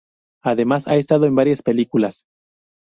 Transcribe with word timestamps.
Además 0.43 0.87
ha 0.87 0.95
estado 0.95 1.27
en 1.27 1.35
varias 1.35 1.61
películas. 1.61 2.23